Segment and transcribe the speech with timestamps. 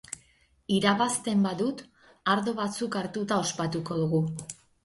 [0.77, 1.83] Irabazten badut,
[2.35, 4.25] ardo batzuk hartuta ospatuko dugu.